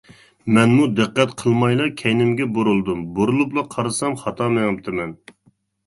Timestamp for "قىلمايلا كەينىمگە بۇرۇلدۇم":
1.41-3.07